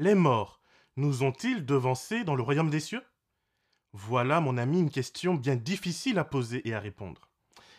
[0.00, 0.60] Les morts
[0.94, 3.02] nous ont-ils devancés dans le royaume des cieux?
[3.92, 7.28] Voilà, mon ami, une question bien difficile à poser et à répondre.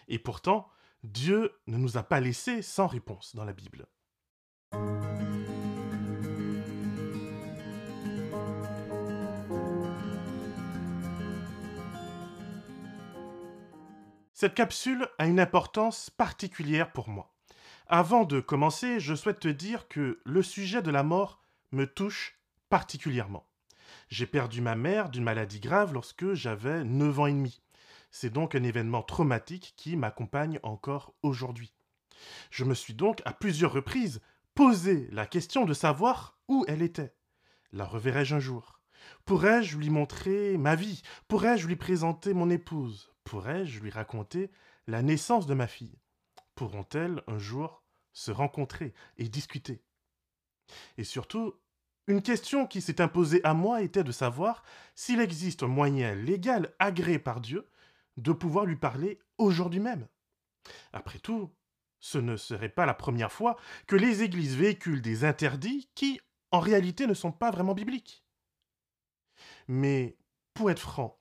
[0.10, 0.68] Et pourtant,
[1.04, 3.88] Dieu ne nous a pas laissés sans réponse dans la Bible.
[14.34, 17.34] Cette capsule a une importance particulière pour moi.
[17.88, 21.39] Avant de commencer, je souhaite te dire que le sujet de la mort
[21.72, 22.40] me touche
[22.70, 23.46] particulièrement.
[24.10, 27.62] J'ai perdu ma mère d'une maladie grave lorsque j'avais 9 ans et demi.
[28.12, 31.74] C'est donc un événement traumatique qui m'accompagne encore aujourd'hui.
[32.52, 34.22] Je me suis donc à plusieurs reprises
[34.56, 37.14] posé la question de savoir où elle était.
[37.72, 38.80] La reverrai-je un jour?
[39.26, 41.02] Pourrais-je lui montrer ma vie?
[41.28, 43.12] Pourrais-je lui présenter mon épouse?
[43.24, 44.52] Pourrais-je lui raconter
[44.88, 46.00] la naissance de ma fille?
[46.56, 49.84] Pourront-elles un jour se rencontrer et discuter?
[50.98, 51.56] Et surtout,
[52.08, 54.64] une question qui s'est imposée à moi était de savoir
[54.96, 57.70] s'il existe un moyen légal agréé par Dieu
[58.18, 60.08] de pouvoir lui parler aujourd'hui même.
[60.92, 61.52] Après tout,
[62.00, 66.20] ce ne serait pas la première fois que les églises véhiculent des interdits qui,
[66.52, 68.24] en réalité, ne sont pas vraiment bibliques.
[69.68, 70.18] Mais,
[70.54, 71.20] pour être franc,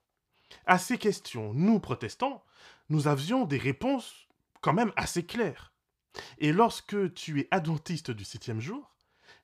[0.65, 2.43] à ces questions, nous, protestants,
[2.89, 4.27] nous avions des réponses
[4.61, 5.73] quand même assez claires.
[6.39, 8.95] Et lorsque tu es adventiste du septième jour,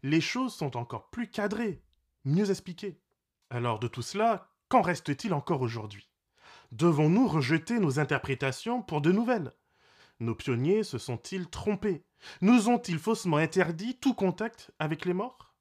[0.05, 1.81] les choses sont encore plus cadrées,
[2.25, 3.01] mieux expliquées.
[3.49, 6.11] Alors de tout cela, qu'en reste-t-il encore aujourd'hui?
[6.71, 9.51] Devons-nous rejeter nos interprétations pour de nouvelles?
[10.19, 12.05] Nos pionniers se sont-ils trompés?
[12.41, 15.55] Nous ont-ils faussement interdit tout contact avec les morts?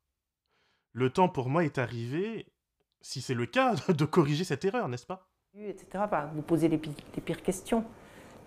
[0.92, 2.52] Le temps pour moi est arrivé,
[3.00, 5.30] si c'est le cas, de corriger cette erreur, n'est-ce pas?
[5.54, 5.86] Etc.
[6.34, 7.86] Vous posez les, pires questions.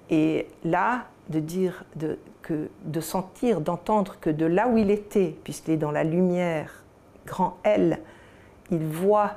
[0.09, 5.36] Et là, de dire, de, que, de sentir, d'entendre que de là où il était,
[5.44, 6.83] puisqu'il est dans la lumière,
[7.25, 7.99] grand L,
[8.72, 9.36] il voit,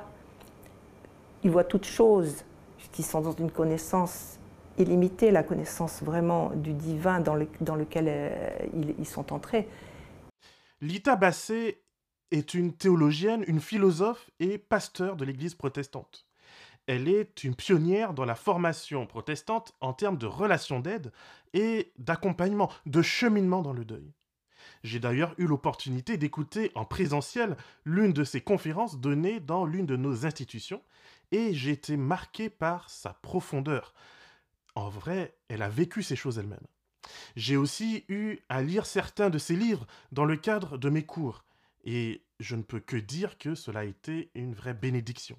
[1.43, 2.43] il voit toutes choses,
[2.91, 4.37] qui sont dans une connaissance
[4.77, 8.49] illimitée, la connaissance vraiment du divin dans, lequel euh,
[8.97, 9.67] ils, sont entrés.
[10.81, 11.83] Lita Bassé
[12.31, 16.27] est une théologienne, une philosophe et pasteur de l'Église protestante.
[16.87, 21.11] Elle est une pionnière dans la formation protestante en termes de relations d'aide
[21.53, 24.13] et d'accompagnement, de cheminement dans le deuil.
[24.83, 27.55] J'ai d'ailleurs eu l'opportunité d'écouter en présentiel
[27.85, 30.81] l'une de ses conférences données dans l'une de nos institutions
[31.31, 33.93] et j'ai été marqué par sa profondeur.
[34.75, 36.65] En vrai, elle a vécu ces choses elle-même.
[37.35, 41.43] J'ai aussi eu à lire certains de ses livres dans le cadre de mes cours
[41.83, 45.37] et je ne peux que dire que cela a été une vraie bénédiction.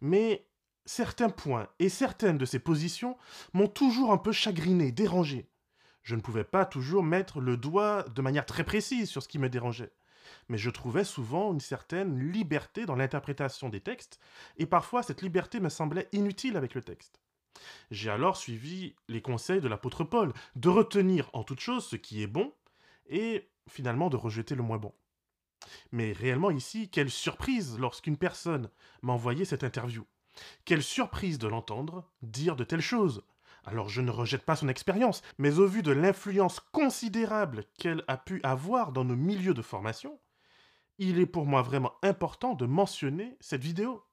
[0.00, 0.46] Mais
[0.84, 3.16] certains points et certaines de ses positions
[3.52, 5.48] m'ont toujours un peu chagriné, dérangé.
[6.02, 9.38] Je ne pouvais pas toujours mettre le doigt de manière très précise sur ce qui
[9.38, 9.92] me dérangeait.
[10.48, 14.18] Mais je trouvais souvent une certaine liberté dans l'interprétation des textes,
[14.56, 17.20] et parfois cette liberté me semblait inutile avec le texte.
[17.90, 22.22] J'ai alors suivi les conseils de l'apôtre Paul, de retenir en toute chose ce qui
[22.22, 22.54] est bon,
[23.08, 24.94] et finalement de rejeter le moins bon.
[25.92, 28.70] Mais réellement ici, quelle surprise lorsqu'une personne
[29.02, 30.06] m'a envoyé cette interview.
[30.64, 33.22] Quelle surprise de l'entendre dire de telles choses.
[33.64, 38.16] Alors je ne rejette pas son expérience, mais au vu de l'influence considérable qu'elle a
[38.16, 40.18] pu avoir dans nos milieux de formation,
[40.98, 44.04] il est pour moi vraiment important de mentionner cette vidéo.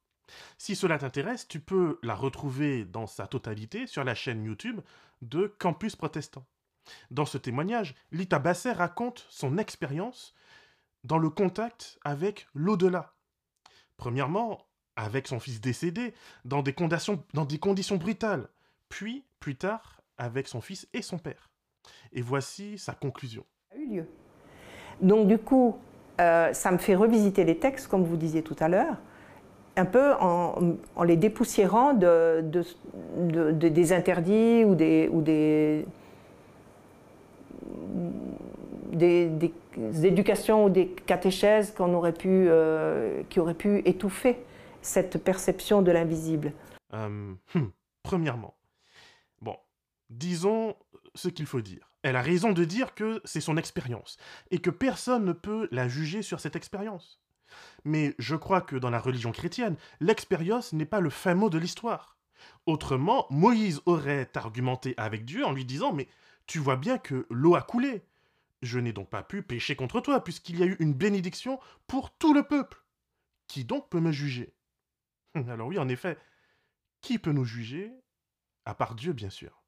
[0.57, 4.81] Si cela t'intéresse, tu peux la retrouver dans sa totalité sur la chaîne YouTube
[5.21, 6.45] de Campus Protestant.
[7.11, 10.33] Dans ce témoignage, Lita Basset raconte son expérience
[11.03, 13.13] dans le contact avec l'au-delà.
[13.97, 16.13] Premièrement, avec son fils décédé,
[16.45, 18.49] dans des, conditions, dans des conditions brutales,
[18.89, 21.49] puis, plus tard, avec son fils et son père.
[22.11, 23.45] Et voici sa conclusion.
[23.73, 24.07] A eu lieu.
[25.01, 25.77] Donc du coup,
[26.19, 28.97] euh, ça me fait revisiter les textes, comme vous disiez tout à l'heure,
[29.75, 32.43] un peu en, les dépoussiérant de,
[33.53, 35.85] des interdits ou des,
[38.97, 39.51] des,
[40.03, 44.37] éducations ou des catéchèses qu'on aurait pu, euh, qui auraient pu étouffer
[44.81, 46.53] cette perception de l'invisible.
[46.93, 47.67] Euh, hmm,
[48.03, 48.55] premièrement,
[49.41, 49.55] bon,
[50.09, 50.75] disons
[51.15, 51.91] ce qu'il faut dire.
[52.03, 54.17] Elle a raison de dire que c'est son expérience
[54.51, 57.19] et que personne ne peut la juger sur cette expérience.
[57.83, 61.57] Mais je crois que dans la religion chrétienne, l'expérience n'est pas le fin mot de
[61.57, 62.17] l'histoire.
[62.65, 66.07] Autrement, Moïse aurait argumenté avec Dieu en lui disant Mais
[66.45, 68.03] tu vois bien que l'eau a coulé.
[68.61, 72.15] Je n'ai donc pas pu pécher contre toi, puisqu'il y a eu une bénédiction pour
[72.17, 72.83] tout le peuple.
[73.47, 74.55] Qui donc peut me juger?
[75.35, 76.17] Alors oui, en effet,
[77.01, 77.91] qui peut nous juger?
[78.65, 79.63] À part Dieu, bien sûr.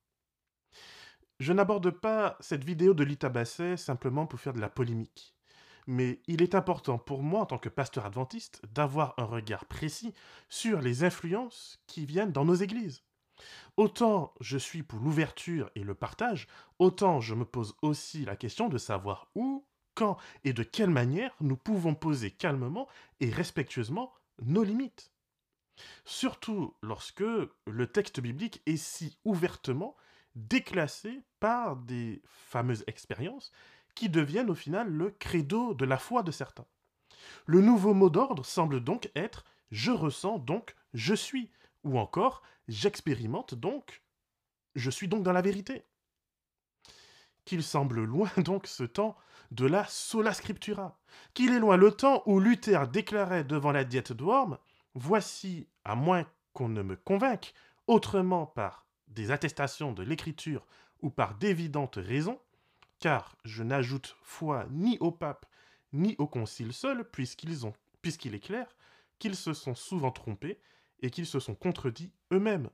[1.39, 5.33] Je n'aborde pas cette vidéo de Lita Basset simplement pour faire de la polémique,
[5.87, 10.13] mais il est important pour moi, en tant que pasteur adventiste, d'avoir un regard précis
[10.49, 13.03] sur les influences qui viennent dans nos églises.
[13.77, 16.47] Autant je suis pour l'ouverture et le partage,
[16.79, 19.65] autant je me pose aussi la question de savoir où,
[19.95, 22.87] quand et de quelle manière nous pouvons poser calmement
[23.19, 25.11] et respectueusement nos limites.
[26.05, 29.95] Surtout lorsque le texte biblique est si ouvertement
[30.35, 33.51] déclassé par des fameuses expériences
[33.95, 36.65] qui deviennent au final le credo de la foi de certains.
[37.45, 41.51] Le nouveau mot d'ordre semble donc être je ressens donc je suis,
[41.83, 44.01] ou encore j'expérimente donc
[44.75, 45.83] je suis donc dans la vérité.
[47.45, 49.17] Qu'il semble loin donc ce temps
[49.51, 50.99] de la sola scriptura,
[51.33, 54.57] qu'il est loin le temps où Luther déclarait devant la diète de Worms
[54.95, 57.53] Voici, à moins qu'on ne me convainque,
[57.87, 60.67] autrement par des attestations de l'écriture
[61.01, 62.39] ou par d'évidentes raisons,
[62.99, 65.45] car je n'ajoute foi ni au pape
[65.93, 68.67] ni au concile seul, puisqu'il est clair
[69.17, 70.59] qu'ils se sont souvent trompés
[71.01, 72.69] et qu'ils se sont contredits eux-mêmes.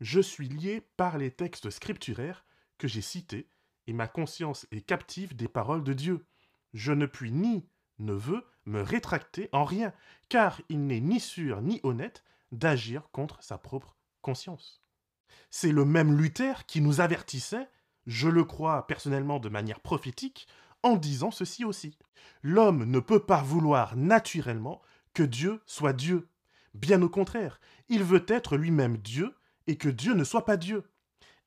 [0.00, 2.44] Je suis lié par les textes scripturaires
[2.78, 3.48] que j'ai cités,
[3.86, 6.26] et ma conscience est captive des paroles de Dieu.
[6.74, 7.68] Je ne puis ni
[7.98, 9.92] ne veux me rétracter en rien,
[10.28, 12.22] car il n'est ni sûr ni honnête
[12.52, 14.82] d'agir contre sa propre conscience.
[15.50, 17.68] C'est le même Luther qui nous avertissait,
[18.06, 20.46] je le crois personnellement de manière prophétique,
[20.82, 21.98] en disant ceci aussi.
[22.42, 24.80] L'homme ne peut pas vouloir naturellement
[25.12, 26.28] que Dieu soit Dieu.
[26.74, 29.34] Bien au contraire, il veut être lui-même Dieu
[29.66, 30.90] et que Dieu ne soit pas Dieu.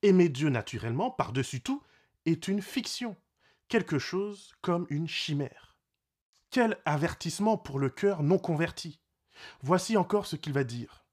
[0.01, 1.83] Aimer Dieu naturellement, par-dessus tout,
[2.25, 3.15] est une fiction,
[3.68, 5.77] quelque chose comme une chimère.
[6.50, 9.00] Quel avertissement pour le cœur non converti.
[9.62, 11.06] Voici encore ce qu'il va dire.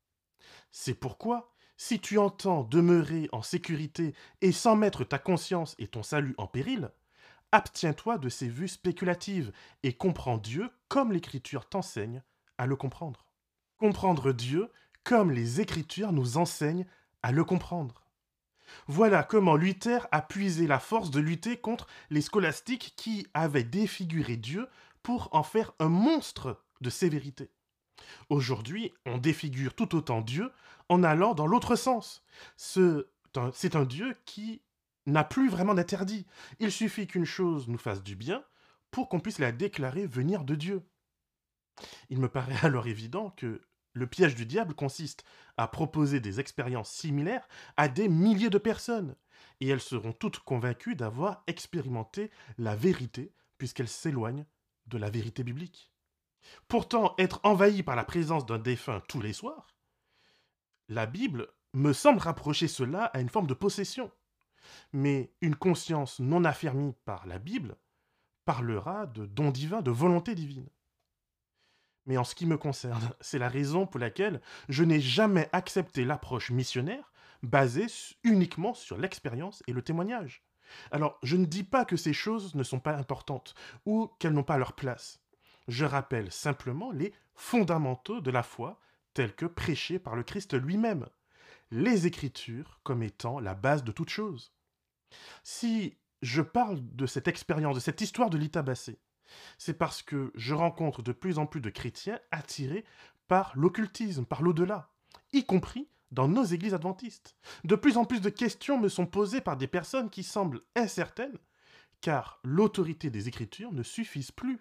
[0.72, 6.02] C'est pourquoi, si tu entends demeurer en sécurité et sans mettre ta conscience et ton
[6.02, 6.90] salut en péril,
[7.52, 9.52] abtiens-toi de ces vues spéculatives
[9.82, 12.22] et comprends Dieu comme l'Écriture t'enseigne
[12.58, 13.27] à le comprendre.
[13.78, 14.70] Comprendre Dieu
[15.04, 16.86] comme les Écritures nous enseignent
[17.22, 18.02] à le comprendre.
[18.86, 24.36] Voilà comment Luther a puisé la force de lutter contre les scolastiques qui avaient défiguré
[24.36, 24.68] Dieu
[25.02, 27.50] pour en faire un monstre de sévérité.
[28.28, 30.52] Aujourd'hui, on défigure tout autant Dieu
[30.88, 32.22] en allant dans l'autre sens.
[32.56, 34.60] C'est un Dieu qui
[35.06, 36.26] n'a plus vraiment d'interdit.
[36.58, 38.44] Il suffit qu'une chose nous fasse du bien
[38.90, 40.82] pour qu'on puisse la déclarer venir de Dieu.
[42.10, 43.62] Il me paraît alors évident que
[43.98, 45.24] le piège du diable consiste
[45.56, 47.46] à proposer des expériences similaires
[47.76, 49.16] à des milliers de personnes,
[49.60, 54.46] et elles seront toutes convaincues d'avoir expérimenté la vérité puisqu'elles s'éloignent
[54.86, 55.92] de la vérité biblique.
[56.68, 59.74] Pourtant, être envahi par la présence d'un défunt tous les soirs,
[60.88, 64.10] la Bible me semble rapprocher cela à une forme de possession.
[64.92, 67.76] Mais une conscience non affermie par la Bible
[68.44, 70.68] parlera de don divin, de volonté divine.
[72.08, 76.04] Mais en ce qui me concerne, c'est la raison pour laquelle je n'ai jamais accepté
[76.04, 77.12] l'approche missionnaire
[77.44, 77.86] basée
[78.24, 80.42] uniquement sur l'expérience et le témoignage.
[80.90, 83.54] Alors, je ne dis pas que ces choses ne sont pas importantes
[83.86, 85.20] ou qu'elles n'ont pas leur place.
[85.68, 88.80] Je rappelle simplement les fondamentaux de la foi
[89.14, 91.06] tels que prêchés par le Christ lui-même,
[91.70, 94.52] les Écritures comme étant la base de toute chose.
[95.42, 98.62] Si je parle de cette expérience, de cette histoire de l'Ita
[99.58, 102.84] c'est parce que je rencontre de plus en plus de chrétiens attirés
[103.26, 104.90] par l'occultisme, par l'au-delà,
[105.32, 107.36] y compris dans nos églises adventistes.
[107.64, 111.38] De plus en plus de questions me sont posées par des personnes qui semblent incertaines,
[112.00, 114.58] car l'autorité des Écritures ne suffise plus.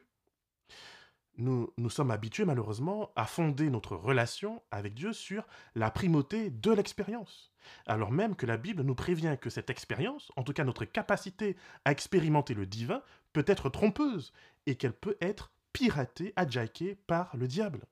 [1.39, 6.72] Nous nous sommes habitués malheureusement à fonder notre relation avec Dieu sur la primauté de
[6.72, 7.53] l'expérience,
[7.86, 11.56] alors même que la Bible nous prévient que cette expérience, en tout cas notre capacité
[11.86, 13.03] à expérimenter le divin,
[13.48, 14.34] être trompeuse
[14.65, 17.86] et qu'elle peut être piratée, adjaquée par le diable.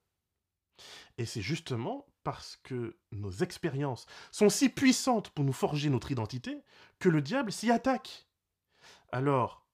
[1.18, 6.64] Et c'est justement parce que nos expériences sont si puissantes pour nous forger notre identité
[7.00, 8.28] que le diable s'y attaque.
[9.12, 9.66] Alors,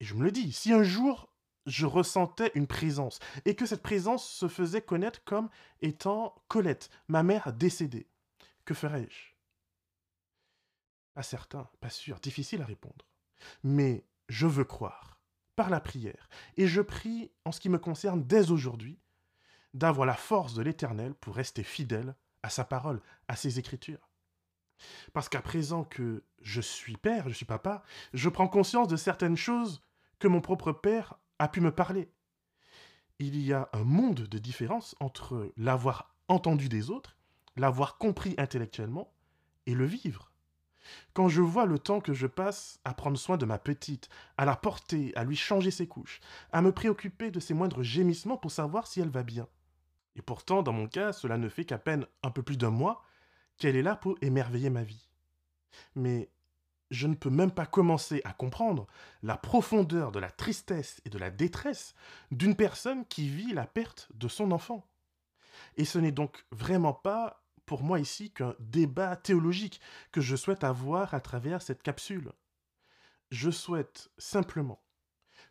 [0.00, 1.28] et je me le dis, si un jour
[1.66, 5.48] je ressentais une présence et que cette présence se faisait connaître comme
[5.80, 8.08] étant Colette, ma mère décédée,
[8.64, 9.32] que ferais-je?
[11.14, 13.06] Pas certain, pas sûr, difficile à répondre.
[13.62, 15.20] Mais je veux croire,
[15.56, 18.98] par la prière, et je prie en ce qui me concerne dès aujourd'hui,
[19.74, 24.08] d'avoir la force de l'Éternel pour rester fidèle à sa parole, à ses écritures.
[25.12, 27.84] Parce qu'à présent que je suis père, je suis papa,
[28.14, 29.82] je prends conscience de certaines choses
[30.18, 32.10] que mon propre père a pu me parler.
[33.18, 37.18] Il y a un monde de différence entre l'avoir entendu des autres,
[37.56, 39.12] l'avoir compris intellectuellement
[39.66, 40.31] et le vivre.
[41.14, 44.44] Quand je vois le temps que je passe à prendre soin de ma petite, à
[44.44, 46.20] la porter, à lui changer ses couches,
[46.52, 49.48] à me préoccuper de ses moindres gémissements pour savoir si elle va bien.
[50.16, 53.02] Et pourtant, dans mon cas, cela ne fait qu'à peine un peu plus d'un mois
[53.56, 55.08] qu'elle est là pour émerveiller ma vie.
[55.94, 56.30] Mais
[56.90, 58.86] je ne peux même pas commencer à comprendre
[59.22, 61.94] la profondeur de la tristesse et de la détresse
[62.30, 64.86] d'une personne qui vit la perte de son enfant.
[65.76, 70.64] Et ce n'est donc vraiment pas pour moi ici qu'un débat théologique que je souhaite
[70.64, 72.32] avoir à travers cette capsule.
[73.30, 74.82] Je souhaite simplement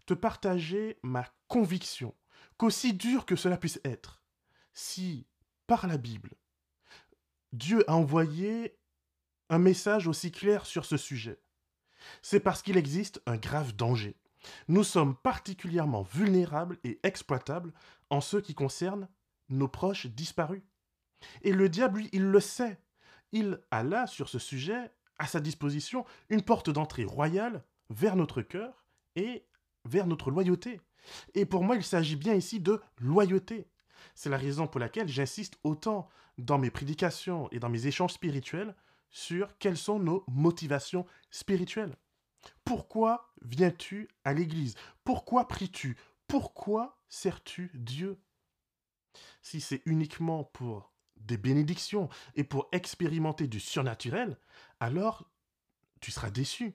[0.05, 2.15] te partager ma conviction
[2.57, 4.21] qu'aussi dur que cela puisse être,
[4.73, 5.27] si,
[5.67, 6.35] par la Bible,
[7.53, 8.77] Dieu a envoyé
[9.49, 11.41] un message aussi clair sur ce sujet,
[12.21, 14.15] c'est parce qu'il existe un grave danger.
[14.67, 17.73] Nous sommes particulièrement vulnérables et exploitables
[18.09, 19.07] en ce qui concerne
[19.49, 20.63] nos proches disparus.
[21.41, 22.79] Et le diable, lui, il le sait.
[23.31, 28.41] Il a là, sur ce sujet, à sa disposition, une porte d'entrée royale vers notre
[28.41, 28.85] cœur
[29.15, 29.45] et
[29.85, 30.81] vers notre loyauté.
[31.33, 33.67] Et pour moi, il s'agit bien ici de loyauté.
[34.15, 38.75] C'est la raison pour laquelle j'insiste autant dans mes prédications et dans mes échanges spirituels
[39.09, 41.95] sur quelles sont nos motivations spirituelles.
[42.63, 44.75] Pourquoi viens-tu à l'Église?
[45.03, 45.97] Pourquoi pries-tu?
[46.27, 48.19] Pourquoi sers-tu Dieu?
[49.41, 50.90] Si c'est uniquement pour
[51.25, 54.37] des bénédictions et pour expérimenter du surnaturel,
[54.79, 55.29] alors
[55.99, 56.73] tu seras déçu,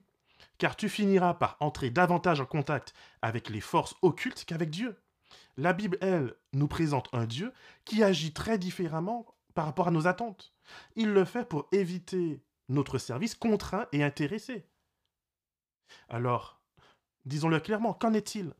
[0.58, 4.96] car tu finiras par entrer davantage en contact avec les forces occultes qu'avec Dieu.
[5.56, 7.52] La Bible, elle, nous présente un Dieu
[7.84, 10.52] qui agit très différemment par rapport à nos attentes.
[10.96, 14.66] Il le fait pour éviter notre service contraint et intéressé.
[16.08, 16.60] Alors,
[17.24, 18.52] disons-le clairement, qu'en est-il?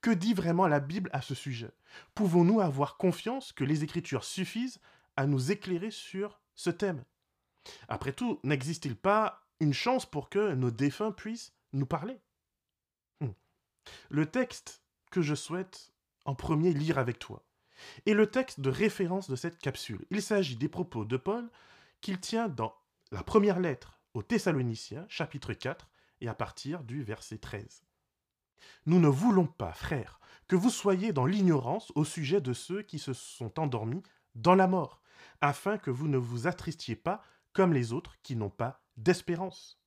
[0.00, 1.70] Que dit vraiment la Bible à ce sujet?
[2.14, 4.80] Pouvons-nous avoir confiance que les Écritures suffisent
[5.16, 7.04] à nous éclairer sur ce thème.
[7.88, 12.20] Après tout, n'existe-t-il pas une chance pour que nos défunts puissent nous parler?
[13.20, 13.32] Hmm.
[14.10, 15.92] Le texte que je souhaite
[16.24, 17.44] en premier lire avec toi
[18.06, 20.06] est le texte de référence de cette capsule.
[20.10, 21.50] Il s'agit des propos de Paul
[22.00, 22.74] qu'il tient dans
[23.12, 25.88] la première lettre aux Thessaloniciens, chapitre 4,
[26.22, 27.82] et à partir du verset 13.
[28.86, 32.98] Nous ne voulons pas, frères, que vous soyez dans l'ignorance au sujet de ceux qui
[32.98, 34.02] se sont endormis
[34.34, 35.02] dans la mort,
[35.40, 39.80] afin que vous ne vous attristiez pas comme les autres qui n'ont pas d'espérance.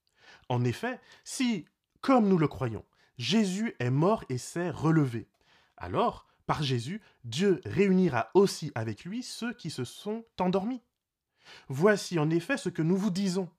[0.47, 1.65] En effet, si,
[2.01, 2.85] comme nous le croyons,
[3.17, 5.27] Jésus est mort et s'est relevé,
[5.79, 10.81] alors, par Jésus, Dieu réunira aussi avec lui ceux qui se sont endormis.
[11.67, 13.49] Voici en effet ce que nous vous disons.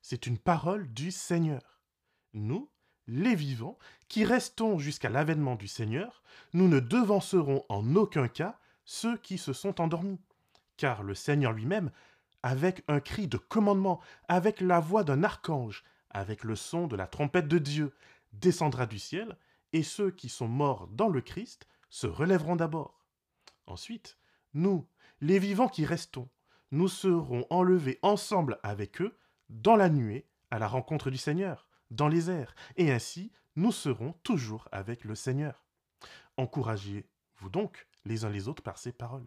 [0.00, 1.80] C'est une parole du Seigneur.
[2.32, 2.70] Nous,
[3.06, 3.78] les vivants,
[4.08, 9.52] qui restons jusqu'à l'avènement du Seigneur, nous ne devancerons en aucun cas ceux qui se
[9.52, 10.20] sont endormis
[10.76, 11.90] car le Seigneur lui-même,
[12.42, 17.06] avec un cri de commandement, avec la voix d'un archange, avec le son de la
[17.06, 17.92] trompette de Dieu,
[18.32, 19.36] descendra du ciel,
[19.72, 23.04] et ceux qui sont morts dans le Christ se relèveront d'abord.
[23.66, 24.16] Ensuite,
[24.54, 24.86] nous,
[25.20, 26.28] les vivants qui restons,
[26.70, 29.16] nous serons enlevés ensemble avec eux
[29.48, 34.12] dans la nuée à la rencontre du Seigneur, dans les airs, et ainsi nous serons
[34.22, 35.64] toujours avec le Seigneur.
[36.36, 39.26] Encouragez-vous donc les uns les autres par ces paroles.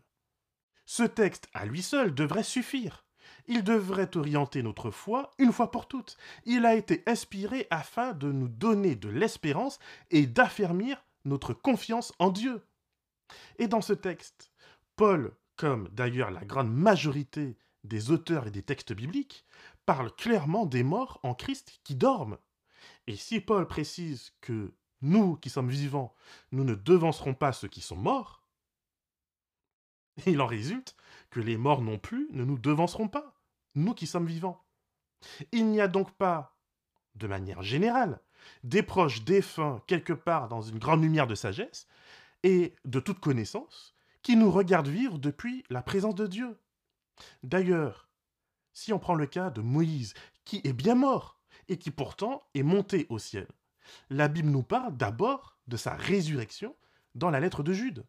[0.91, 3.05] Ce texte, à lui seul, devrait suffire.
[3.46, 6.17] Il devrait orienter notre foi une fois pour toutes.
[6.46, 9.77] Il a été inspiré afin de nous donner de l'espérance
[10.10, 12.65] et d'affermir notre confiance en Dieu.
[13.60, 14.51] Et dans ce texte,
[14.96, 19.46] Paul, comme d'ailleurs la grande majorité des auteurs et des textes bibliques,
[19.86, 22.39] parle clairement des morts en Christ qui dorment.
[23.05, 26.15] Et si Paul précise que nous qui sommes vivants,
[26.51, 28.39] nous ne devancerons pas ceux qui sont morts,
[30.26, 30.96] il en résulte
[31.30, 33.36] que les morts non plus ne nous devanceront pas,
[33.76, 34.64] nous qui sommes vivants.
[35.52, 36.58] Il n'y a donc pas,
[37.16, 38.22] de manière générale,
[38.64, 41.88] des proches défunts quelque part dans une grande lumière de sagesse
[42.44, 46.58] et de toute connaissance qui nous regardent vivre depuis la présence de Dieu.
[47.44, 48.10] D'ailleurs,
[48.74, 50.14] si on prend le cas de Moïse,
[50.46, 53.48] qui est bien mort et qui pourtant est monté au ciel,
[54.10, 56.76] la Bible nous parle d'abord de sa résurrection
[57.16, 58.06] dans la lettre de Jude.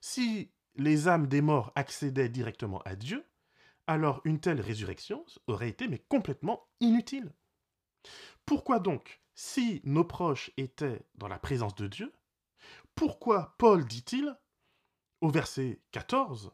[0.00, 3.26] Si les âmes des morts accédaient directement à Dieu,
[3.86, 7.34] alors une telle résurrection aurait été mais complètement inutile.
[8.46, 12.14] Pourquoi donc, si nos proches étaient dans la présence de Dieu,
[12.94, 14.34] pourquoi Paul dit-il,
[15.20, 16.50] au verset 14,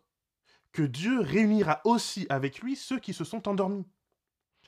[0.72, 3.86] que Dieu réunira aussi avec lui ceux qui se sont endormis?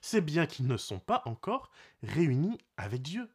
[0.00, 1.72] C'est bien qu'ils ne sont pas encore
[2.04, 3.28] réunis avec Dieu.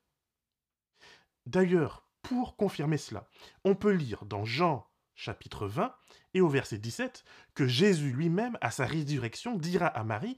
[1.45, 3.27] D'ailleurs, pour confirmer cela,
[3.65, 5.93] on peut lire dans Jean chapitre 20,
[6.33, 10.37] et au verset 17, que Jésus lui-même, à sa résurrection, dira à Marie,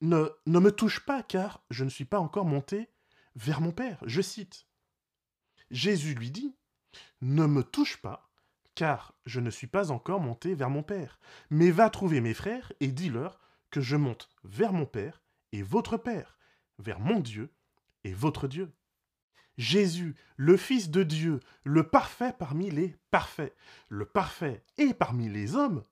[0.00, 2.88] ne, ne me touche pas car je ne suis pas encore monté
[3.34, 3.98] vers mon Père.
[4.04, 4.66] Je cite.
[5.70, 6.54] Jésus lui dit,
[7.20, 8.30] Ne me touche pas
[8.74, 11.18] car je ne suis pas encore monté vers mon Père,
[11.50, 15.22] mais va trouver mes frères et dis-leur que je monte vers mon Père
[15.52, 16.38] et votre Père,
[16.78, 17.50] vers mon Dieu
[18.04, 18.75] et votre Dieu.
[19.58, 23.56] Jésus, le Fils de Dieu, le parfait parmi les parfaits,
[23.88, 25.82] le parfait et parmi les hommes,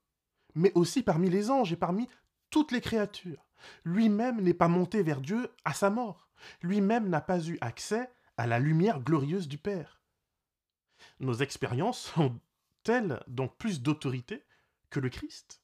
[0.54, 2.08] mais aussi parmi les anges et parmi
[2.50, 3.46] toutes les créatures.
[3.84, 6.28] Lui-même n'est pas monté vers Dieu à sa mort.
[6.62, 10.02] Lui-même n'a pas eu accès à la lumière glorieuse du Père.
[11.20, 14.44] Nos expériences ont-elles donc plus d'autorité
[14.90, 15.63] que le Christ?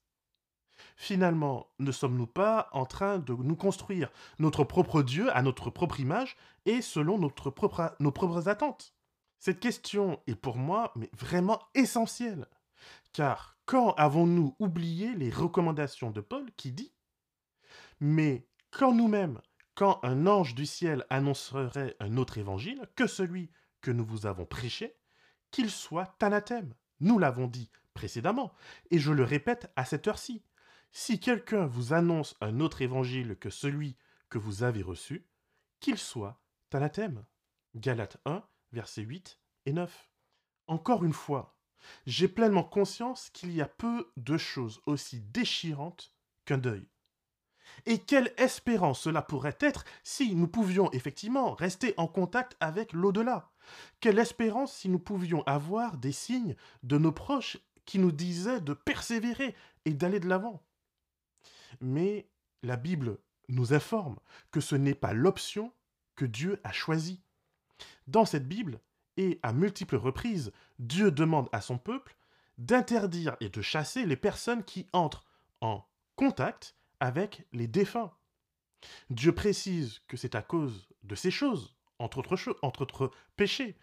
[1.02, 5.98] Finalement, ne sommes-nous pas en train de nous construire notre propre Dieu à notre propre
[5.98, 8.94] image et selon nos propres attentes?
[9.38, 12.46] Cette question est pour moi mais vraiment essentielle.
[13.14, 16.92] Car quand avons-nous oublié les recommandations de Paul qui dit
[18.00, 19.40] Mais quand nous-mêmes,
[19.74, 24.44] quand un ange du ciel annoncerait un autre évangile que celui que nous vous avons
[24.44, 24.98] prêché,
[25.50, 26.74] qu'il soit anathème.
[27.00, 28.52] Nous l'avons dit précédemment,
[28.90, 30.42] et je le répète à cette heure-ci.
[30.92, 33.96] Si quelqu'un vous annonce un autre évangile que celui
[34.28, 35.26] que vous avez reçu,
[35.80, 36.40] qu'il soit
[36.72, 37.24] anathème.
[37.74, 38.42] Galates 1,
[38.72, 40.10] versets 8 et 9.
[40.66, 41.56] Encore une fois,
[42.06, 46.12] j'ai pleinement conscience qu'il y a peu de choses aussi déchirantes
[46.44, 46.88] qu'un deuil.
[47.86, 53.52] Et quelle espérance cela pourrait être si nous pouvions effectivement rester en contact avec l'au-delà?
[54.00, 58.74] Quelle espérance si nous pouvions avoir des signes de nos proches qui nous disaient de
[58.74, 59.54] persévérer
[59.84, 60.64] et d'aller de l'avant?
[61.80, 62.28] Mais
[62.62, 64.18] la Bible nous informe
[64.50, 65.72] que ce n'est pas l'option
[66.16, 67.22] que Dieu a choisie.
[68.06, 68.80] Dans cette Bible,
[69.16, 72.16] et à multiples reprises, Dieu demande à son peuple
[72.58, 75.26] d'interdire et de chasser les personnes qui entrent
[75.60, 75.84] en
[76.16, 78.12] contact avec les défunts.
[79.10, 83.76] Dieu précise que c'est à cause de ces choses, entre autres, entre autres péchés,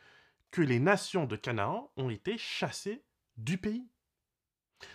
[0.49, 3.03] que les nations de Canaan ont été chassées
[3.37, 3.87] du pays.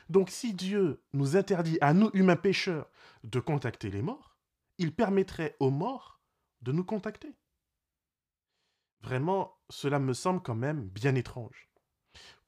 [0.08, 2.90] Donc si Dieu nous interdit à nous, humains pécheurs,
[3.24, 4.36] de contacter les morts,
[4.78, 6.20] il permettrait aux morts
[6.62, 7.36] de nous contacter.
[9.02, 11.68] Vraiment, cela me semble quand même bien étrange.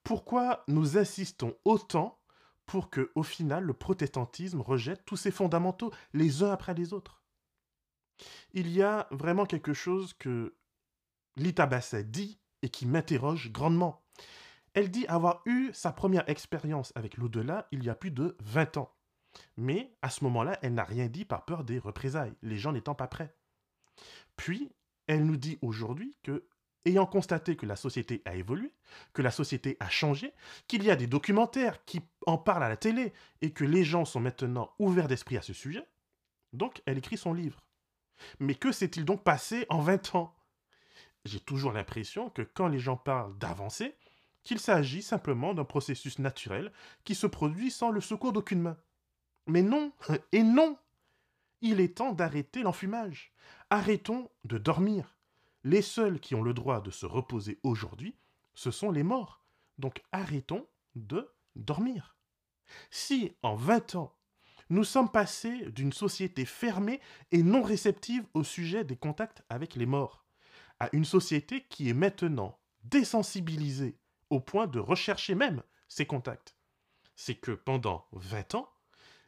[0.04, 2.20] Pourquoi nous insistons autant
[2.66, 7.22] pour que, au final, le protestantisme rejette tous ses fondamentaux les uns après les autres?
[8.52, 10.56] Il y a vraiment quelque chose que
[11.36, 14.03] Lita Basset dit et qui m'interroge grandement.
[14.74, 18.76] Elle dit avoir eu sa première expérience avec l'au-delà il y a plus de 20
[18.76, 18.92] ans.
[19.56, 22.94] Mais à ce moment-là, elle n'a rien dit par peur des représailles, les gens n'étant
[22.94, 23.34] pas prêts.
[24.36, 24.72] Puis,
[25.06, 26.48] elle nous dit aujourd'hui que,
[26.84, 28.72] ayant constaté que la société a évolué,
[29.12, 30.32] que la société a changé,
[30.66, 34.04] qu'il y a des documentaires qui en parlent à la télé et que les gens
[34.04, 35.86] sont maintenant ouverts d'esprit à ce sujet,
[36.52, 37.64] donc elle écrit son livre.
[38.38, 40.34] Mais que s'est-il donc passé en 20 ans?
[41.24, 43.96] J'ai toujours l'impression que quand les gens parlent d'avancer,
[44.44, 46.70] qu'il s'agit simplement d'un processus naturel
[47.04, 48.76] qui se produit sans le secours d'aucune main.
[49.46, 49.92] Mais non,
[50.32, 50.78] et non
[51.60, 53.32] Il est temps d'arrêter l'enfumage.
[53.70, 55.16] Arrêtons de dormir.
[55.64, 58.14] Les seuls qui ont le droit de se reposer aujourd'hui,
[58.52, 59.42] ce sont les morts.
[59.78, 62.16] Donc arrêtons de dormir.
[62.90, 64.14] Si, en 20 ans,
[64.70, 67.00] nous sommes passés d'une société fermée
[67.32, 70.24] et non réceptive au sujet des contacts avec les morts,
[70.80, 73.98] à une société qui est maintenant désensibilisée
[74.40, 76.56] point de rechercher même ces contacts,
[77.16, 78.70] c'est que pendant 20 ans,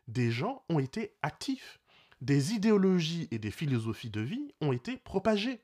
[0.08, 1.80] des gens ont été actifs,
[2.20, 5.62] des idéologies et des philosophies de vie ont été propagées.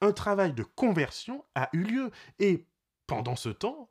[0.00, 2.66] Un travail de conversion a eu lieu et
[3.06, 3.90] pendant ce temps,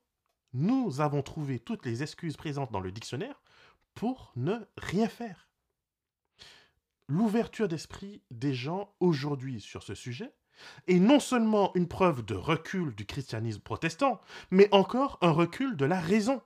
[0.53, 3.41] nous avons trouvé toutes les excuses présentes dans le dictionnaire
[3.93, 5.49] pour ne rien faire.
[7.07, 10.33] L'ouverture d'esprit des gens aujourd'hui sur ce sujet
[10.87, 15.85] est non seulement une preuve de recul du christianisme protestant, mais encore un recul de
[15.85, 16.41] la raison.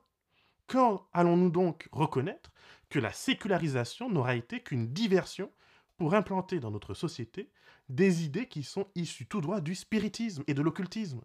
[0.68, 2.52] Quand allons-nous donc reconnaître
[2.89, 5.52] que la sécularisation n'aura été qu'une diversion
[5.98, 7.52] pour implanter dans notre société
[7.89, 11.22] des idées qui sont issues tout droit du spiritisme et de l'occultisme?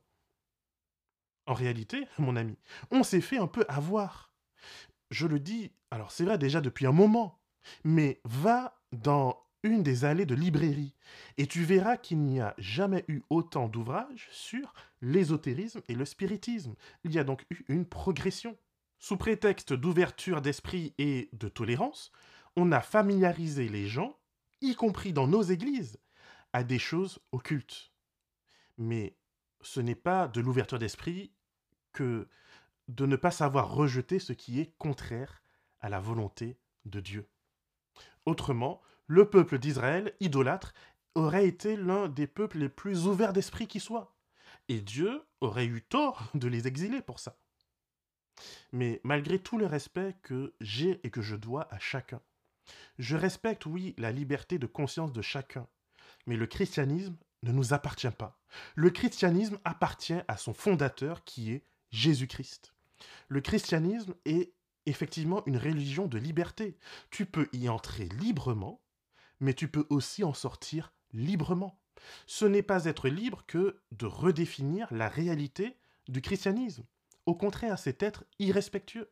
[1.47, 2.59] En réalité, mon ami,
[2.91, 4.33] on s'est fait un peu avoir.
[5.11, 7.41] Je le dis, alors c'est vrai déjà depuis un moment,
[7.83, 10.95] mais va dans une des allées de librairie
[11.37, 16.75] et tu verras qu'il n'y a jamais eu autant d'ouvrages sur l'ésotérisme et le spiritisme.
[17.05, 18.57] Il y a donc eu une progression.
[18.99, 22.13] Sous prétexte d'ouverture d'esprit et de tolérance,
[22.57, 24.19] on a familiarisé les gens,
[24.61, 25.99] y compris dans nos églises,
[26.53, 27.93] à des choses occultes.
[28.77, 29.17] Mais
[29.63, 31.33] ce n'est pas de l'ouverture d'esprit
[31.93, 32.29] que
[32.89, 35.43] de ne pas savoir rejeter ce qui est contraire
[35.81, 37.29] à la volonté de Dieu.
[38.27, 40.73] Autrement, le peuple d'Israël, idolâtre,
[41.17, 44.15] aurait été l'un des peuples les plus ouverts d'esprit qui soit.
[44.69, 47.37] Et Dieu aurait eu tort de les exiler pour ça.
[48.71, 52.21] Mais malgré tout le respect que j'ai et que je dois à chacun,
[53.01, 55.67] je respecte, oui, la liberté de conscience de chacun,
[56.27, 58.39] mais le christianisme ne nous appartient pas.
[58.77, 62.75] Le christianisme appartient à son fondateur qui est Jésus-Christ.
[63.27, 64.53] Le christianisme est
[64.87, 66.77] effectivement une religion de liberté.
[67.11, 68.81] Tu peux y entrer librement,
[69.41, 71.81] mais tu peux aussi en sortir librement.
[72.27, 75.77] Ce n'est pas être libre que de redéfinir la réalité
[76.09, 76.85] du christianisme.
[77.27, 79.11] Au contraire, c'est être irrespectueux.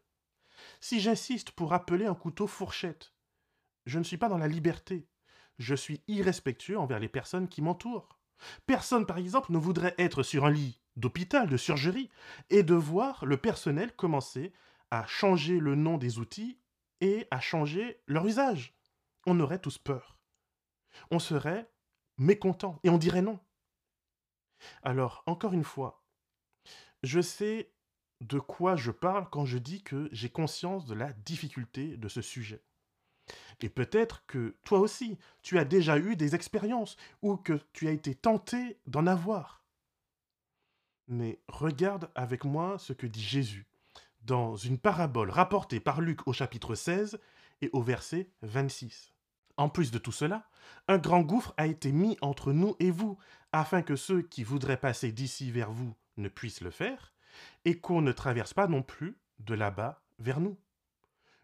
[0.81, 3.13] Si j'insiste pour appeler un couteau fourchette,
[3.87, 5.09] je ne suis pas dans la liberté.
[5.59, 8.19] Je suis irrespectueux envers les personnes qui m'entourent.
[8.67, 12.11] Personne, par exemple, ne voudrait être sur un lit d'hôpital, de surgerie,
[12.51, 14.53] et de voir le personnel commencer
[14.91, 16.59] à changer le nom des outils
[17.01, 18.75] et à changer leur usage.
[19.27, 20.18] On aurait tous peur.
[21.11, 21.71] On serait
[22.17, 23.39] mécontent et on dirait non.
[24.83, 26.03] Alors, encore une fois,
[27.03, 27.73] je sais
[28.21, 32.23] de quoi je parle quand je dis que j'ai conscience de la difficulté de ce
[32.23, 32.63] sujet.
[33.61, 37.93] Et peut-être que toi aussi, tu as déjà eu des expériences ou que tu as
[37.93, 39.65] été tenté d'en avoir.
[41.09, 43.67] Mais regarde avec moi ce que dit Jésus
[44.23, 47.19] dans une parabole rapportée par Luc au chapitre 16
[47.63, 49.15] et au verset 26.
[49.59, 50.49] En plus de tout cela,
[50.87, 53.19] un grand gouffre a été mis entre nous et vous,
[53.53, 57.13] afin que ceux qui voudraient passer d'ici vers vous ne puissent le faire,
[57.65, 60.57] et qu'on ne traverse pas non plus de là-bas vers nous.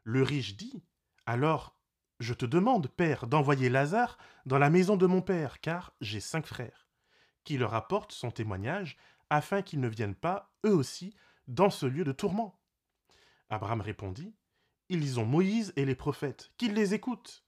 [0.05, 0.85] Le riche dit,
[1.27, 1.77] Alors,
[2.21, 6.47] je te demande, Père, d'envoyer Lazare dans la maison de mon Père, car j'ai cinq
[6.47, 6.87] frères,
[7.43, 8.97] qui leur apportent son témoignage,
[9.29, 11.17] afin qu'ils ne viennent pas, eux aussi,
[11.49, 12.61] dans ce lieu de tourment.
[13.51, 14.37] Abraham répondit,
[14.89, 17.44] Ils ont Moïse et les prophètes, qu'ils les écoutent.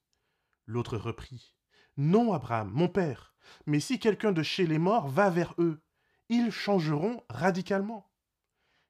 [0.67, 1.55] L'autre reprit,
[1.97, 3.35] Non, Abraham, mon père,
[3.67, 5.81] mais si quelqu'un de chez les morts va vers eux,
[6.29, 8.11] ils changeront radicalement.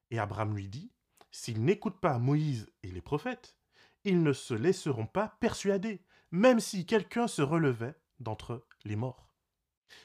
[0.09, 0.91] Et Abraham lui dit,
[1.31, 3.57] S'ils n'écoutent pas Moïse et les prophètes,
[4.03, 9.29] ils ne se laisseront pas persuader, même si quelqu'un se relevait d'entre les morts.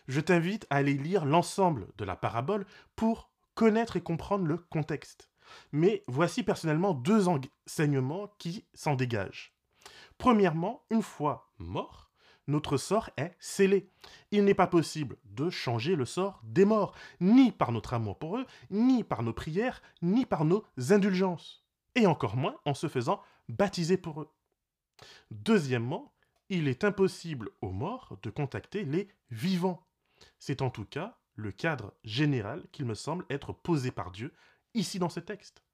[0.08, 5.30] Je t'invite à aller lire l'ensemble de la parabole pour connaître et comprendre le contexte.
[5.72, 9.54] Mais voici personnellement deux enseignements qui s'en dégagent.
[10.22, 12.08] Premièrement, une fois mort,
[12.46, 13.90] notre sort est scellé.
[14.30, 18.38] Il n'est pas possible de changer le sort des morts, ni par notre amour pour
[18.38, 23.20] eux, ni par nos prières, ni par nos indulgences, et encore moins en se faisant
[23.48, 24.30] baptiser pour eux.
[25.32, 26.14] Deuxièmement,
[26.50, 29.84] il est impossible aux morts de contacter les vivants.
[30.38, 34.32] C'est en tout cas le cadre général qu'il me semble être posé par Dieu
[34.74, 35.64] ici dans ce texte.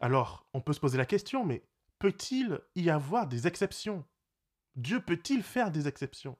[0.00, 1.62] Alors, on peut se poser la question, mais
[2.02, 4.04] peut-il y avoir des exceptions?
[4.74, 6.36] Dieu peut-il faire des exceptions?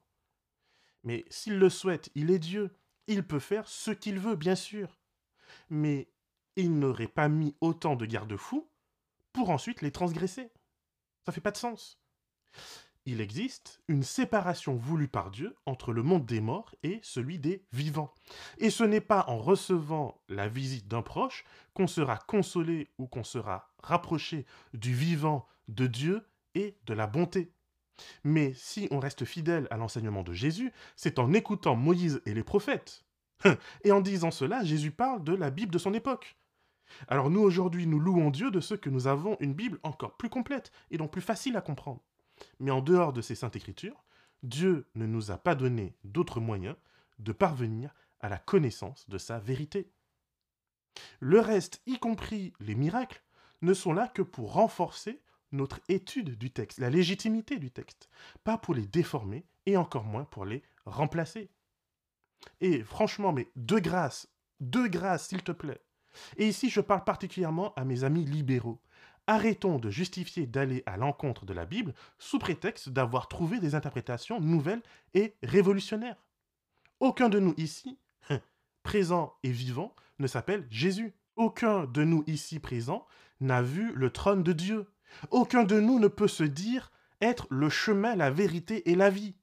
[1.03, 2.75] Mais s'il le souhaite, il est Dieu.
[3.07, 4.99] Il peut faire ce qu'il veut, bien sûr.
[5.69, 6.11] Mais
[6.57, 8.69] il n'aurait pas mis autant de garde-fous
[9.31, 10.51] pour ensuite les transgresser.
[11.25, 11.97] Ça fait pas de sens.
[13.05, 17.65] Il existe une séparation voulue par Dieu entre le monde des morts et celui des
[17.71, 18.13] vivants.
[18.57, 23.23] Et ce n'est pas en recevant la visite d'un proche qu'on sera consolé ou qu'on
[23.23, 27.53] sera rapproché du vivant de Dieu et de la bonté.
[28.23, 32.43] Mais si on reste fidèle à l'enseignement de Jésus, c'est en écoutant Moïse et les
[32.43, 33.03] prophètes.
[33.83, 36.37] Et en disant cela, Jésus parle de la Bible de son époque.
[37.07, 40.29] Alors nous aujourd'hui, nous louons Dieu de ce que nous avons une Bible encore plus
[40.29, 42.03] complète et donc plus facile à comprendre.
[42.59, 44.03] Mais en dehors de ces saintes écritures,
[44.43, 46.75] Dieu ne nous a pas donné d'autres moyens
[47.19, 49.91] de parvenir à la connaissance de sa vérité.
[51.19, 53.23] Le reste, y compris les miracles,
[53.61, 55.21] ne sont là que pour renforcer
[55.53, 58.09] notre étude du texte, la légitimité du texte,
[58.43, 61.49] pas pour les déformer et encore moins pour les remplacer.
[62.59, 64.27] Et franchement, mais de grâce,
[64.59, 65.81] de grâce, s'il te plaît.
[66.37, 68.81] Et ici, je parle particulièrement à mes amis libéraux.
[69.25, 74.41] Arrêtons de justifier d'aller à l'encontre de la Bible sous prétexte d'avoir trouvé des interprétations
[74.41, 74.81] nouvelles
[75.13, 76.21] et révolutionnaires.
[76.99, 77.97] Aucun de nous ici,
[78.83, 81.13] présent et vivant, ne s'appelle Jésus.
[81.35, 83.07] Aucun de nous ici présent
[83.39, 84.87] n'a vu le trône de Dieu.
[85.31, 89.35] Aucun de nous ne peut se dire être le chemin, la vérité et la vie.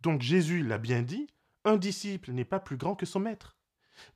[0.00, 1.28] Donc Jésus l'a bien dit,
[1.64, 3.56] un disciple n'est pas plus grand que son maître.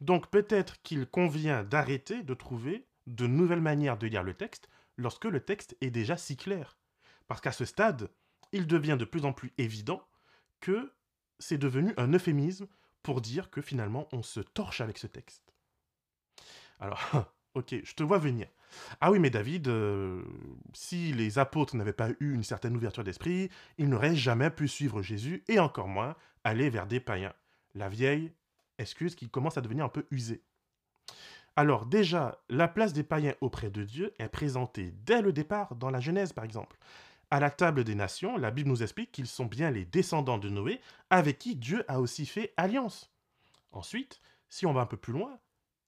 [0.00, 5.26] Donc peut-être qu'il convient d'arrêter de trouver de nouvelles manières de lire le texte lorsque
[5.26, 6.76] le texte est déjà si clair.
[7.28, 8.10] Parce qu'à ce stade,
[8.52, 10.02] il devient de plus en plus évident
[10.60, 10.92] que
[11.38, 12.66] c'est devenu un euphémisme
[13.02, 15.54] pour dire que finalement on se torche avec ce texte.
[16.80, 17.00] Alors,
[17.54, 18.48] ok, je te vois venir.
[19.00, 20.22] Ah oui, mais David, euh,
[20.72, 25.02] si les apôtres n'avaient pas eu une certaine ouverture d'esprit, ils n'auraient jamais pu suivre
[25.02, 27.34] Jésus et encore moins aller vers des païens.
[27.74, 28.32] La vieille
[28.78, 30.42] excuse qui commence à devenir un peu usée.
[31.56, 35.90] Alors déjà, la place des païens auprès de Dieu est présentée dès le départ dans
[35.90, 36.76] la Genèse par exemple.
[37.30, 40.48] À la table des nations, la Bible nous explique qu'ils sont bien les descendants de
[40.48, 43.10] Noé avec qui Dieu a aussi fait alliance.
[43.72, 45.38] Ensuite, si on va un peu plus loin,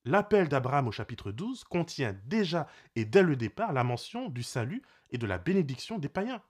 [0.04, 4.82] l'appel d'Abraham au chapitre 12 contient déjà et dès le départ la mention du salut
[5.10, 6.42] et de la bénédiction des païens.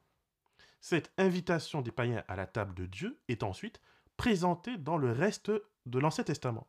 [0.80, 3.80] Cette invitation des païens à la table de Dieu est ensuite
[4.16, 5.52] présentée dans le reste
[5.86, 6.68] de l'Ancien Testament.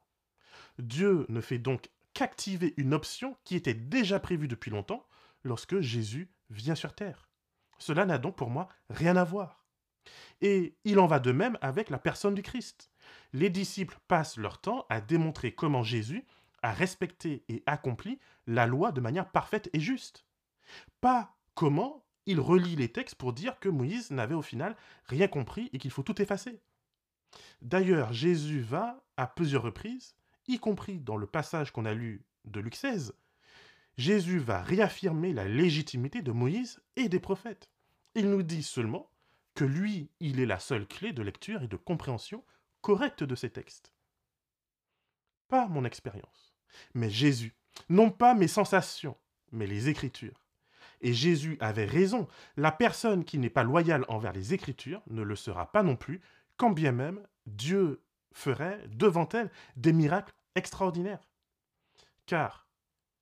[0.77, 5.05] Dieu ne fait donc qu'activer une option qui était déjà prévue depuis longtemps
[5.43, 7.29] lorsque Jésus vient sur terre.
[7.77, 9.63] Cela n'a donc pour moi rien à voir.
[10.41, 12.89] Et il en va de même avec la personne du Christ.
[13.33, 16.25] Les disciples passent leur temps à démontrer comment Jésus
[16.61, 20.25] a respecté et accompli la loi de manière parfaite et juste.
[21.01, 25.69] Pas comment il relie les textes pour dire que Moïse n'avait au final rien compris
[25.73, 26.61] et qu'il faut tout effacer.
[27.61, 30.15] D'ailleurs, Jésus va, à plusieurs reprises,
[30.47, 33.13] y compris dans le passage qu'on a lu de Luc 16,
[33.97, 37.69] Jésus va réaffirmer la légitimité de Moïse et des prophètes.
[38.15, 39.11] Il nous dit seulement
[39.55, 42.43] que lui, il est la seule clé de lecture et de compréhension
[42.81, 43.91] correcte de ces textes.
[45.49, 46.48] Pas mon expérience,
[46.93, 47.55] mais Jésus.
[47.89, 49.17] Non pas mes sensations,
[49.51, 50.45] mais les Écritures.
[51.01, 52.27] Et Jésus avait raison,
[52.57, 56.19] la personne qui n'est pas loyale envers les Écritures ne le sera pas non plus,
[56.57, 58.01] quand bien même Dieu
[58.33, 61.25] ferait devant elle des miracles extraordinaires.
[62.25, 62.67] Car,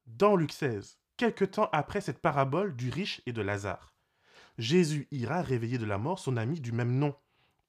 [0.07, 3.93] dans Luc 16, quelque temps après cette parabole du riche et de Lazare,
[4.57, 7.15] Jésus ira réveiller de la mort son ami du même nom.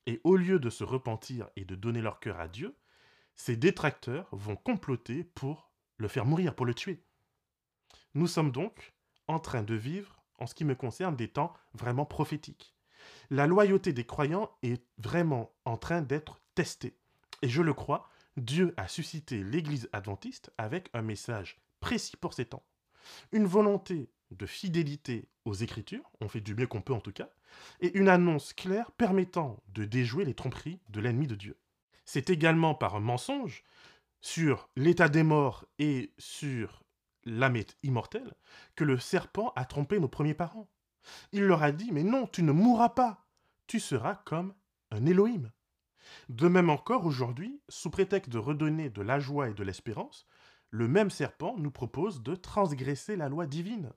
[0.07, 2.75] Et au lieu de se repentir et de donner leur cœur à Dieu,
[3.37, 5.67] ses détracteurs vont comploter pour
[5.99, 7.03] le faire mourir, pour le tuer.
[8.15, 8.95] Nous sommes donc
[9.27, 12.75] en train de vivre, en ce qui me concerne, des temps vraiment prophétiques.
[13.31, 16.97] La loyauté des croyants est vraiment en train d'être testée.
[17.43, 22.47] Et je le crois, Dieu a suscité l'Église adventiste avec un message précis pour ces
[22.47, 22.65] temps.
[23.33, 27.31] Une volonté de fidélité aux Écritures, on fait du mieux qu'on peut en tout cas,
[27.81, 31.57] et une annonce claire permettant de déjouer les tromperies de l'ennemi de Dieu.
[32.05, 33.65] C'est également par un mensonge
[34.20, 36.83] sur l'état des morts et sur
[37.24, 38.35] l'âme immortelle
[38.74, 40.68] que le serpent a trompé nos premiers parents.
[41.33, 43.26] Il leur a dit, mais non, tu ne mourras pas,
[43.66, 44.54] tu seras comme
[44.90, 45.52] un Élohim.
[46.28, 50.26] De même encore aujourd'hui, sous prétexte de redonner de la joie et de l'espérance,
[50.70, 53.92] le même serpent nous propose de transgresser la loi divine.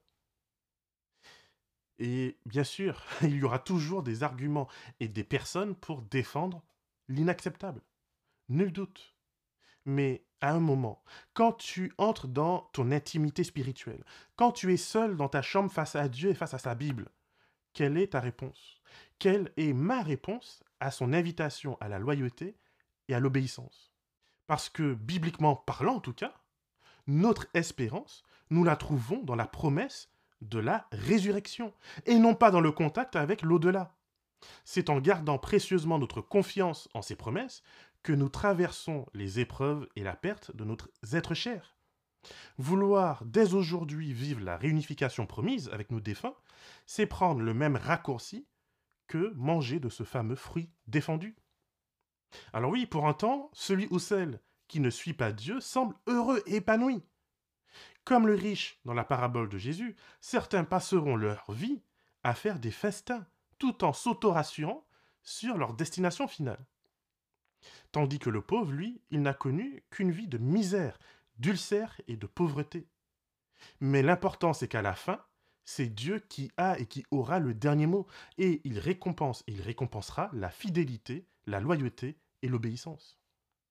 [1.99, 4.67] Et bien sûr, il y aura toujours des arguments
[4.99, 6.63] et des personnes pour défendre
[7.07, 7.81] l'inacceptable.
[8.49, 9.10] Nul doute.
[9.85, 14.03] Mais à un moment, quand tu entres dans ton intimité spirituelle,
[14.35, 17.09] quand tu es seul dans ta chambre face à Dieu et face à sa Bible,
[17.73, 18.81] quelle est ta réponse?
[19.19, 22.57] Quelle est ma réponse à son invitation à la loyauté
[23.07, 23.93] et à l'obéissance?
[24.47, 26.33] Parce que, bibliquement parlant en tout cas,
[27.07, 30.09] notre espérance, nous la trouvons dans la promesse
[30.41, 31.73] de la résurrection,
[32.05, 33.95] et non pas dans le contact avec l'au-delà.
[34.65, 37.61] C'est en gardant précieusement notre confiance en ces promesses
[38.03, 41.77] que nous traversons les épreuves et la perte de notre être cher.
[42.57, 46.35] Vouloir dès aujourd'hui vivre la réunification promise avec nos défunts,
[46.85, 48.47] c'est prendre le même raccourci
[49.07, 51.35] que manger de ce fameux fruit défendu.
[52.53, 56.41] Alors oui, pour un temps, celui ou celle qui ne suit pas Dieu semble heureux
[56.45, 57.03] et épanoui.
[58.05, 61.83] Comme le riche dans la parabole de Jésus, certains passeront leur vie
[62.23, 63.25] à faire des festins,
[63.57, 64.87] tout en s'auto-rassurant
[65.23, 66.65] sur leur destination finale.
[67.91, 70.97] Tandis que le pauvre, lui, il n'a connu qu'une vie de misère,
[71.37, 72.87] d'ulcère et de pauvreté.
[73.79, 75.19] Mais l'important, c'est qu'à la fin,
[75.63, 79.61] c'est Dieu qui a et qui aura le dernier mot, et il récompense et il
[79.61, 83.19] récompensera la fidélité, la loyauté et l'obéissance.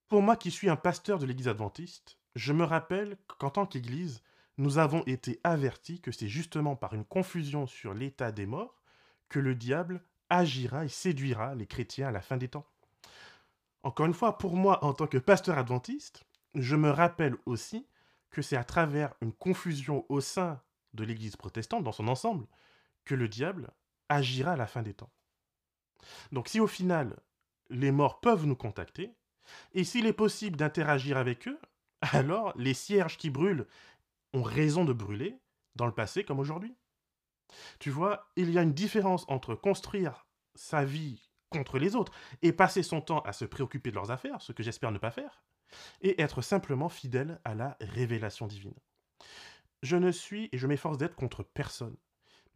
[0.07, 4.21] Pour moi qui suis un pasteur de l'Église adventiste, je me rappelle qu'en tant qu'Église,
[4.57, 8.81] nous avons été avertis que c'est justement par une confusion sur l'état des morts
[9.29, 12.65] que le diable agira et séduira les chrétiens à la fin des temps.
[13.83, 17.87] Encore une fois, pour moi, en tant que pasteur adventiste, je me rappelle aussi
[18.29, 20.61] que c'est à travers une confusion au sein
[20.93, 22.45] de l'Église protestante dans son ensemble
[23.05, 23.71] que le diable
[24.09, 25.11] agira à la fin des temps.
[26.31, 27.17] Donc si au final,
[27.69, 29.13] les morts peuvent nous contacter,
[29.73, 31.59] et s'il est possible d'interagir avec eux,
[32.01, 33.67] alors les cierges qui brûlent
[34.33, 35.37] ont raison de brûler,
[35.75, 36.75] dans le passé comme aujourd'hui.
[37.79, 42.53] Tu vois, il y a une différence entre construire sa vie contre les autres et
[42.53, 45.43] passer son temps à se préoccuper de leurs affaires, ce que j'espère ne pas faire,
[46.01, 48.79] et être simplement fidèle à la révélation divine.
[49.83, 51.97] Je ne suis et je m'efforce d'être contre personne.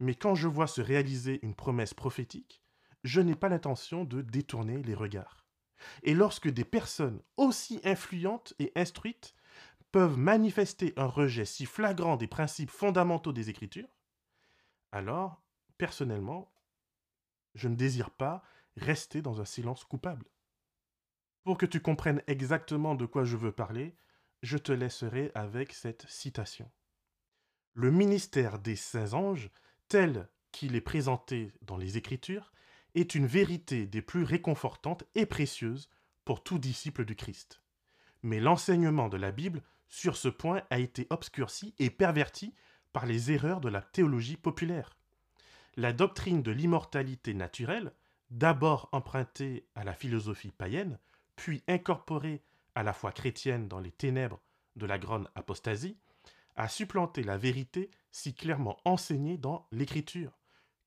[0.00, 2.62] Mais quand je vois se réaliser une promesse prophétique,
[3.04, 5.46] je n'ai pas l'intention de détourner les regards.
[6.02, 9.34] Et lorsque des personnes aussi influentes et instruites
[9.92, 13.88] peuvent manifester un rejet si flagrant des principes fondamentaux des Écritures,
[14.92, 15.42] alors,
[15.78, 16.52] personnellement,
[17.54, 18.42] je ne désire pas
[18.76, 20.26] rester dans un silence coupable.
[21.44, 23.96] Pour que tu comprennes exactement de quoi je veux parler,
[24.42, 26.70] je te laisserai avec cette citation.
[27.74, 29.50] Le ministère des saints anges,
[29.88, 32.52] tel qu'il est présenté dans les Écritures,
[32.94, 35.90] est une vérité des plus réconfortantes et précieuses
[36.24, 37.62] pour tout disciple du Christ.
[38.22, 42.54] Mais l'enseignement de la Bible sur ce point a été obscurci et perverti
[42.92, 44.96] par les erreurs de la théologie populaire.
[45.76, 47.92] La doctrine de l'immortalité naturelle,
[48.30, 50.98] d'abord empruntée à la philosophie païenne,
[51.36, 52.42] puis incorporée
[52.74, 54.40] à la foi chrétienne dans les ténèbres
[54.76, 55.98] de la grande apostasie,
[56.56, 60.38] a supplanté la vérité si clairement enseignée dans l'Écriture,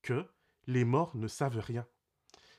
[0.02, 0.28] que
[0.68, 1.86] les morts ne savent rien.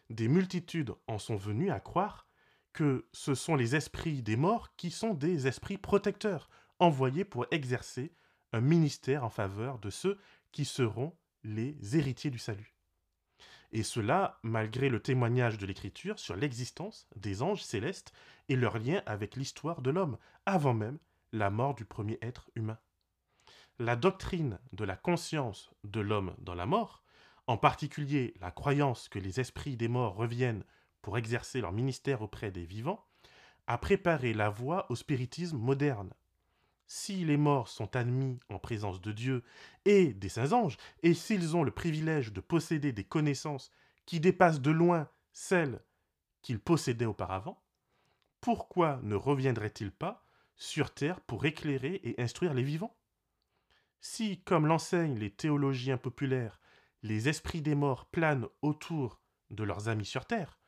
[0.09, 2.27] Des multitudes en sont venues à croire
[2.73, 8.12] que ce sont les esprits des morts qui sont des esprits protecteurs, envoyés pour exercer
[8.53, 10.19] un ministère en faveur de ceux
[10.53, 12.75] qui seront les héritiers du salut.
[13.72, 18.12] Et cela malgré le témoignage de l'Écriture sur l'existence des anges célestes
[18.48, 20.98] et leur lien avec l'histoire de l'homme, avant même
[21.33, 22.78] la mort du premier être humain.
[23.78, 27.02] La doctrine de la conscience de l'homme dans la mort,
[27.46, 30.64] en particulier la croyance que les esprits des morts reviennent
[31.02, 33.06] pour exercer leur ministère auprès des vivants,
[33.66, 36.12] a préparé la voie au spiritisme moderne.
[36.92, 39.44] Si les morts sont admis en présence de Dieu
[39.85, 43.70] et des saints anges, et s'ils ont le privilège de posséder des connaissances
[44.07, 45.85] qui dépassent de loin celles
[46.42, 47.62] qu'ils possédaient auparavant,
[48.40, 50.24] pourquoi ne reviendraient-ils pas
[50.57, 52.98] sur terre pour éclairer et instruire les vivants?
[54.00, 56.59] Si, comme l'enseignent les théologiens populaires,
[57.05, 60.59] les esprits des morts planent autour de leurs amis sur terre,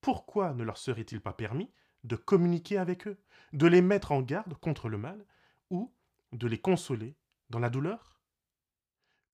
[0.00, 1.70] pourquoi ne leur serait-il pas permis
[2.02, 5.24] de communiquer avec eux, de les mettre en garde contre le mal,
[5.70, 5.92] ou
[6.32, 7.16] de les consoler
[7.50, 8.20] dans la douleur?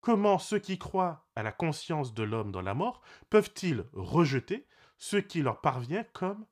[0.00, 4.66] Comment ceux qui croient à la conscience de l'homme dans la mort peuvent-ils rejeter
[4.98, 6.46] ce qui leur parvient comme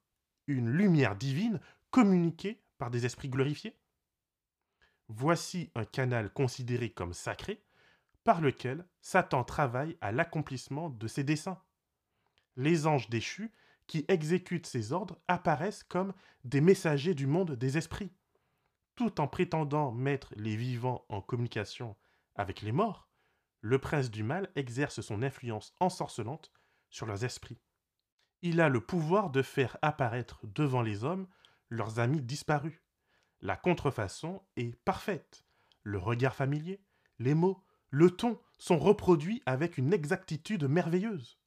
[0.47, 3.79] une lumière divine communiquée par des esprits glorifiés?
[5.09, 7.63] Voici un canal considéré comme sacré
[8.25, 11.61] par lequel Satan travaille à l'accomplissement de ses desseins.
[12.57, 13.53] Les anges déchus
[13.87, 16.15] qui exécutent ses ordres apparaissent comme
[16.45, 18.13] des messagers du monde des esprits.
[18.95, 21.97] Tout en prétendant mettre les vivants en communication
[22.35, 23.09] avec les morts,
[23.61, 26.53] le prince du mal exerce son influence ensorcelante
[26.91, 27.61] sur leurs esprits.
[28.43, 31.29] Il a le pouvoir de faire apparaître devant les hommes
[31.69, 32.83] leurs amis disparus.
[33.41, 35.45] La contrefaçon est parfaite.
[35.83, 36.85] Le regard familier,
[37.19, 41.39] les mots, le ton sont reproduits avec une exactitude merveilleuse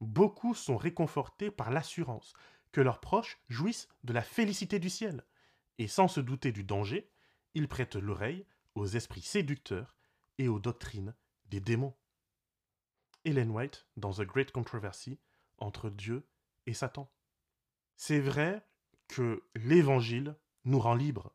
[0.00, 2.34] beaucoup sont réconfortés par l'assurance
[2.72, 5.24] que leurs proches jouissent de la félicité du ciel,
[5.78, 7.10] et sans se douter du danger,
[7.54, 9.96] ils prêtent l'oreille aux esprits séducteurs
[10.38, 11.14] et aux doctrines
[11.46, 11.94] des démons.
[13.24, 15.18] Ellen White dans The Great Controversy
[15.58, 16.26] entre Dieu
[16.66, 17.10] et Satan.
[17.96, 18.64] C'est vrai
[19.08, 21.32] que l'Évangile nous rend libres,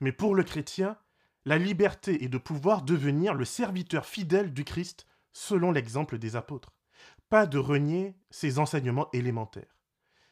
[0.00, 0.98] mais pour le chrétien,
[1.44, 6.76] la liberté est de pouvoir devenir le serviteur fidèle du Christ selon l'exemple des apôtres
[7.28, 9.76] pas de renier ces enseignements élémentaires.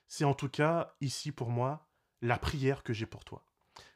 [0.07, 1.89] C'est en tout cas, ici pour moi,
[2.23, 3.45] la prière que j'ai pour toi.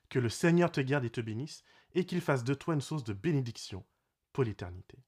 [0.08, 3.04] Que le Seigneur te garde et te bénisse, et qu'il fasse de toi une source
[3.04, 3.84] de bénédiction
[4.32, 4.98] pour l'éternité.